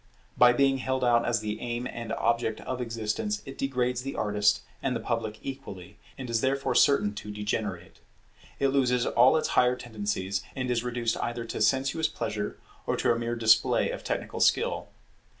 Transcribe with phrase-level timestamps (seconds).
[0.35, 4.61] By being held out as the aim and object of existence, it degrades the artist
[4.81, 7.99] and the public equally, and is therefore certain to degenerate.
[8.59, 12.97] It loses all its higher tendencies, and is reduced either to a sensuous pleasure, or
[12.97, 14.87] to a mere display of technical skill.